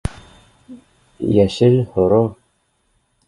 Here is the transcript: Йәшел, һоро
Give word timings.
Йәшел, 1.35 1.77
һоро 1.97 2.21